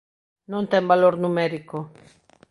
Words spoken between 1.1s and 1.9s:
numérico.